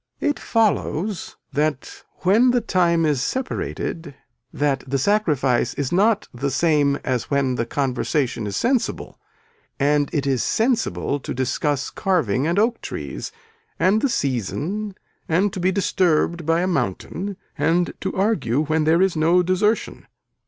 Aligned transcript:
It 0.19 0.39
follows 0.39 1.35
that 1.53 2.01
when 2.21 2.49
the 2.49 2.59
time 2.59 3.05
is 3.05 3.21
separated 3.21 4.15
that 4.51 4.83
the 4.87 4.97
sacrifice 4.97 5.75
is 5.75 5.91
not 5.91 6.27
the 6.33 6.49
same 6.49 6.95
as 7.03 7.29
when 7.29 7.53
the 7.53 7.67
conversation 7.67 8.47
is 8.47 8.55
sensible 8.57 9.19
and 9.79 10.09
it 10.11 10.25
is 10.25 10.41
sensible 10.41 11.19
to 11.19 11.35
discuss 11.35 11.91
carving 11.91 12.47
and 12.47 12.57
oak 12.57 12.81
trees 12.81 13.31
and 13.77 14.01
the 14.01 14.09
season 14.09 14.95
and 15.29 15.53
to 15.53 15.59
be 15.59 15.71
disturbed 15.71 16.47
by 16.47 16.61
a 16.61 16.67
mountain 16.67 17.37
and 17.55 17.93
to 18.01 18.11
argue 18.15 18.61
when 18.63 18.85
there 18.85 19.03
is 19.03 19.15
no 19.15 19.43
desertion. 19.43 20.07